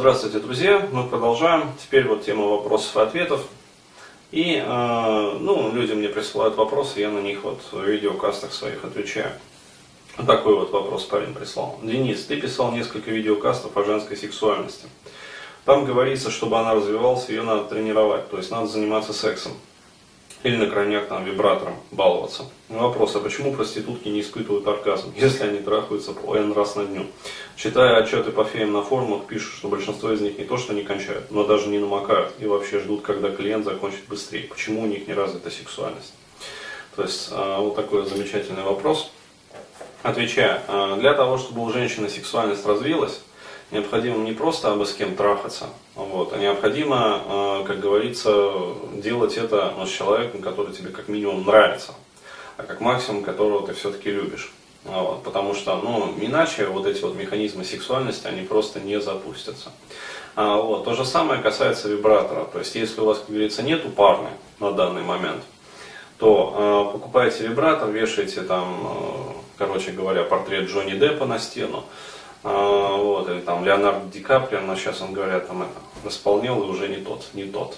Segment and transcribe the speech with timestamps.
[0.00, 0.88] Здравствуйте, друзья!
[0.92, 1.74] Мы продолжаем.
[1.78, 3.42] Теперь вот тема вопросов и ответов.
[4.30, 9.32] И, э, ну, люди мне присылают вопросы, я на них вот в видеокастах своих отвечаю.
[10.26, 11.78] Такой вот вопрос парень прислал.
[11.82, 14.86] Денис, ты писал несколько видеокастов о женской сексуальности.
[15.66, 19.52] Там говорится, чтобы она развивалась, ее надо тренировать, то есть надо заниматься сексом
[20.42, 22.44] или на крайняк там вибратором баловаться.
[22.68, 27.06] Вопрос, а почему проститутки не испытывают оргазм, если они трахаются по N раз на дню?
[27.56, 30.82] Читая отчеты по феям на форумах, пишут, что большинство из них не то, что не
[30.82, 34.44] кончают, но даже не намокают и вообще ждут, когда клиент закончит быстрее.
[34.44, 36.14] Почему у них не развита сексуальность?
[36.96, 39.10] То есть, а, вот такой замечательный вопрос.
[40.02, 43.20] Отвечая, а, для того, чтобы у женщины сексуальность развилась,
[43.70, 48.52] необходимо не просто абы с кем трахаться, вот, а необходимо, э, как говорится,
[48.94, 51.92] делать это ну, с человеком, который тебе как минимум нравится,
[52.56, 54.52] а как максимум которого ты все-таки любишь.
[54.84, 59.72] Вот, потому что, ну, иначе вот эти вот механизмы сексуальности, они просто не запустятся.
[60.36, 62.46] А, вот, то же самое касается вибратора.
[62.46, 65.42] То есть, если у вас, как говорится, нету парны на данный момент,
[66.16, 71.84] то э, покупаете вибратор, вешаете там, э, короче говоря, портрет Джонни Деппа на стену,
[72.42, 76.66] а, вот, или там Леонардо Ди Каприо, но сейчас он говорят, там это, исполнил и
[76.66, 77.76] уже не тот, не тот.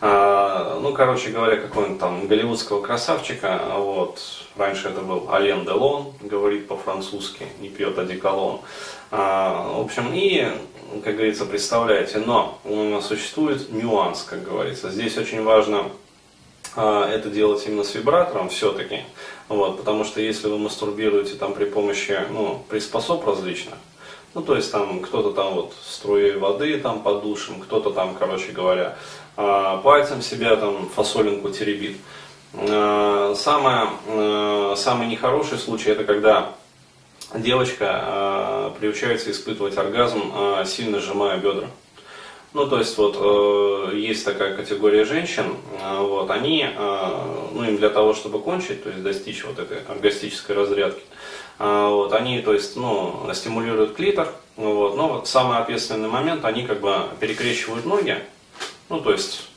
[0.00, 4.20] А, ну, короче говоря, какой-нибудь там голливудского красавчика, вот,
[4.56, 8.60] раньше это был Ален Делон, говорит по-французски, не пьет одеколон.
[9.10, 10.48] А, в общем, и,
[11.04, 12.58] как говорится, представляете, но
[13.00, 14.90] существует нюанс, как говорится.
[14.90, 16.03] Здесь очень важно а,
[16.76, 19.00] это делать именно с вибратором все-таки.
[19.48, 23.74] Вот, потому что если вы мастурбируете там при помощи ну, приспособ различных,
[24.34, 28.52] ну то есть там кто-то там вот струей воды там под душем, кто-то там, короче
[28.52, 28.96] говоря,
[29.36, 31.98] а, пальцем себя там фасолинку теребит.
[32.54, 36.52] А, самое, самый нехороший случай это когда
[37.34, 40.32] девочка приучается испытывать оргазм,
[40.64, 41.68] сильно сжимая бедра.
[42.54, 47.76] Ну, то есть вот э, есть такая категория женщин, э, вот, они, э, ну, им
[47.76, 51.02] для того, чтобы кончить, то есть достичь вот этой оргастической разрядки,
[51.58, 56.64] э, вот, они, то есть, ну, стимулируют клитор, вот, но вот самый ответственный момент, они
[56.64, 58.18] как бы перекрещивают ноги,
[58.88, 59.48] ну, то есть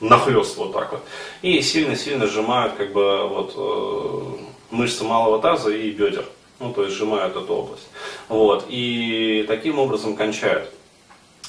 [0.00, 1.02] нахлест вот так вот,
[1.40, 6.26] и сильно-сильно сжимают как бы вот э, мышцы малого таза и бедер,
[6.60, 7.88] ну, то есть сжимают эту область,
[8.28, 10.68] вот, и таким образом кончают.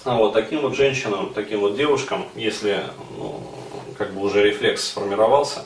[0.05, 2.83] А вот таким вот женщинам, таким вот девушкам, если
[3.17, 3.41] ну,
[3.97, 5.65] как бы уже рефлекс сформировался,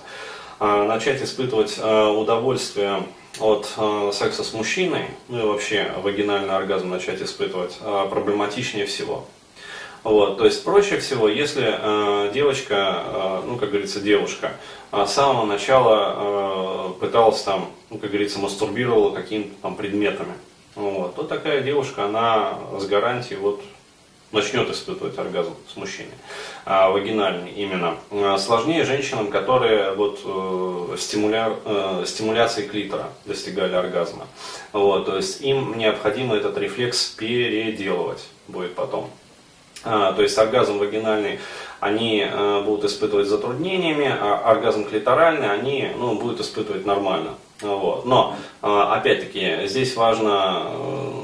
[0.60, 3.04] а, начать испытывать а, удовольствие
[3.40, 3.66] от
[4.14, 7.80] секса с мужчиной, ну и вообще вагинальный оргазм начать испытывать,
[8.12, 9.26] проблематичнее всего.
[10.04, 14.52] Вот, то есть проще всего, если э, девочка, э, ну как говорится, девушка,
[14.92, 20.34] с самого начала э, пыталась там, ну как говорится, мастурбировала какими-то там предметами,
[20.76, 23.64] вот, то такая девушка, она с гарантией вот
[24.34, 26.12] начнет испытывать оргазм с мужчиной,
[26.66, 27.96] а, вагинальный именно.
[28.12, 34.28] А, сложнее женщинам, которые вот, э, стимуля, э, стимуляцией клитора достигали оргазма.
[34.74, 39.10] Вот, то есть им необходимо этот рефлекс переделывать будет потом.
[39.86, 41.40] А, то есть оргазм вагинальный
[41.80, 47.36] они э, будут испытывать затруднениями, а оргазм клиторальный они ну, будут испытывать нормально.
[47.62, 48.06] Вот.
[48.06, 51.23] Но, э, опять-таки, здесь важно э,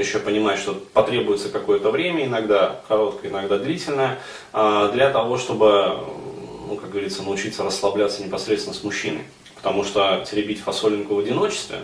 [0.00, 4.18] еще понимать, что потребуется какое-то время, иногда короткое, иногда длительное,
[4.52, 5.98] а, для того, чтобы,
[6.68, 9.22] ну, как говорится, научиться расслабляться непосредственно с мужчиной.
[9.56, 11.80] Потому что теребить фасолинку в одиночестве,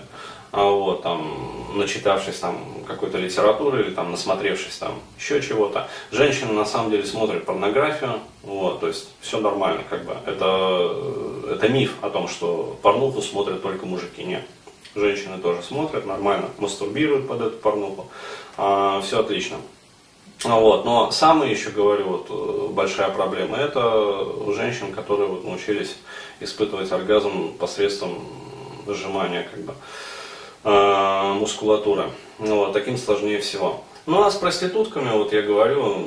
[0.52, 5.88] а, вот, там, начитавшись там какой-то литературы или там насмотревшись там еще чего-то.
[6.10, 10.16] Женщины на самом деле смотрят порнографию, вот, то есть все нормально, как бы.
[10.24, 14.42] Это, это миф о том, что порнуху смотрят только мужики, нет.
[14.96, 18.06] Женщины тоже смотрят нормально, мастурбируют под эту порнуху.
[18.56, 19.58] А, все отлично.
[20.44, 20.86] А вот.
[20.86, 25.96] Но самая еще, говорю, вот, э, большая проблема, это у женщин, которые вот, научились
[26.40, 28.26] испытывать оргазм посредством
[28.86, 29.74] сжимания как бы,
[30.64, 32.10] э, мускулатуры.
[32.38, 33.82] Вот, таким сложнее всего.
[34.06, 36.06] Ну а с проститутками, вот я говорю,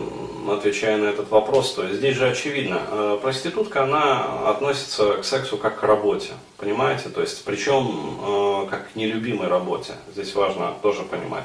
[0.50, 5.57] отвечая на этот вопрос, то есть здесь же очевидно, э, проститутка, она относится к сексу
[5.57, 7.09] как к работе, понимаете?
[7.09, 11.44] То есть, причем э, как к нелюбимой работе, здесь важно тоже понимать.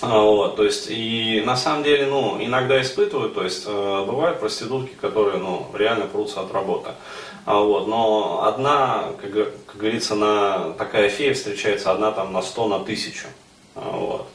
[0.00, 4.40] А, вот, то есть, и на самом деле, ну, иногда испытывают, то есть, э, бывают
[4.40, 6.92] проститутки, которые, ну, реально прутся от работы.
[7.44, 9.32] А, вот, но одна, как,
[9.66, 13.26] как говорится, на, такая фея встречается одна там на сто, на тысячу.
[13.74, 14.26] А, вот.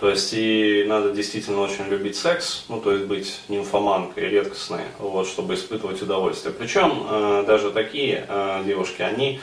[0.00, 5.28] То есть и надо действительно очень любить секс, ну то есть быть нимфоманкой редкостной, вот,
[5.28, 6.54] чтобы испытывать удовольствие.
[6.58, 9.40] Причем э, даже такие э, девушки, они,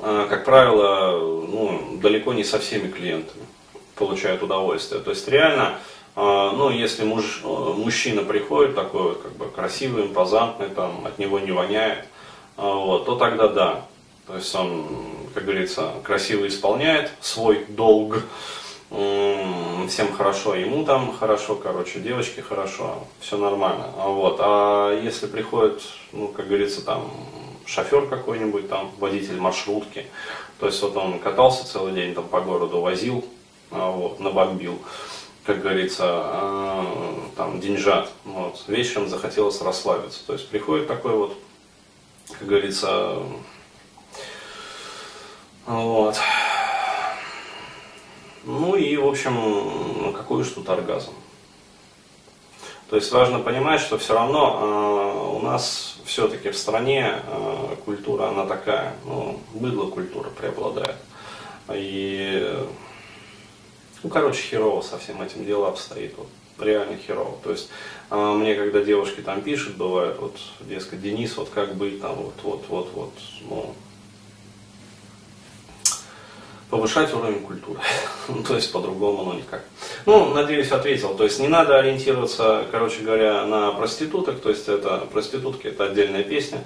[0.00, 3.44] э, как правило, ну, далеко не со всеми клиентами
[3.96, 5.00] получают удовольствие.
[5.00, 5.80] То есть реально
[6.14, 11.40] э, ну, если муж, мужчина приходит такой вот, как бы красивый, импозантный, там, от него
[11.40, 12.04] не воняет,
[12.56, 13.86] а, вот, то тогда да.
[14.28, 14.86] То есть он,
[15.34, 18.22] как говорится, красиво исполняет свой долг,
[18.90, 23.92] всем хорошо, ему там хорошо, короче, девочке хорошо, все нормально.
[23.96, 25.82] А вот, а если приходит,
[26.12, 27.10] ну, как говорится, там,
[27.66, 30.06] шофер какой-нибудь, там, водитель маршрутки,
[30.58, 33.24] то есть вот он катался целый день там по городу, возил,
[33.70, 34.80] а, вот, набомбил,
[35.44, 41.36] как говорится, а, там, деньжат, вот, вечером захотелось расслабиться, то есть приходит такой вот,
[42.38, 43.18] как говорится,
[45.66, 46.16] вот,
[48.44, 51.12] ну и, в общем, какой уж тут оргазм.
[52.90, 58.30] То есть важно понимать, что все равно э, у нас все-таки в стране э, культура,
[58.30, 60.96] она такая, ну, быдло культура преобладает.
[61.72, 62.52] И,
[64.02, 66.14] ну, короче, херово со всем этим дело обстоит.
[66.18, 66.26] Вот,
[66.58, 67.36] реально херово.
[67.44, 67.70] То есть
[68.10, 72.34] э, мне, когда девушки там пишут, бывает, вот, дескать, Денис, вот как быть там, вот,
[72.42, 73.12] вот, вот, вот,
[73.48, 73.74] ну,
[76.70, 77.80] повышать уровень культуры.
[78.28, 79.64] ну, то есть по-другому, ну никак.
[80.06, 81.14] Ну, надеюсь, ответил.
[81.14, 84.40] То есть не надо ориентироваться, короче говоря, на проституток.
[84.40, 86.64] То есть это проститутки, это отдельная песня.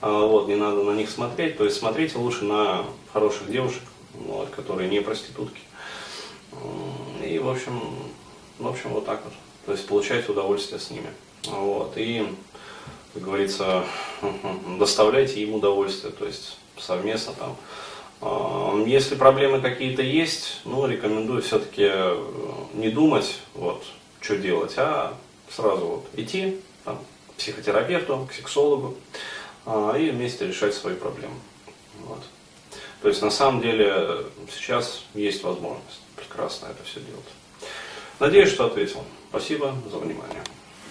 [0.00, 1.58] А, вот, не надо на них смотреть.
[1.58, 3.82] То есть смотрите лучше на хороших девушек,
[4.14, 5.60] вот, которые не проститутки.
[7.24, 7.80] И, в общем,
[8.58, 9.32] в общем, вот так вот.
[9.66, 11.08] То есть получайте удовольствие с ними.
[11.44, 11.92] Вот.
[11.96, 12.26] И,
[13.14, 13.84] как говорится,
[14.78, 17.56] доставляйте им удовольствие, то есть совместно там
[18.86, 22.26] если проблемы какие-то есть, ну, рекомендую все-таки э,
[22.74, 23.84] не думать, вот,
[24.20, 25.14] что делать, а
[25.48, 28.96] сразу вот идти там, к психотерапевту, к сексологу
[29.64, 31.36] а, и вместе решать свои проблемы.
[32.00, 32.20] Вот.
[33.02, 37.24] То есть на самом деле сейчас есть возможность прекрасно это все делать.
[38.18, 39.02] Надеюсь, что ответил.
[39.30, 40.42] Спасибо за внимание.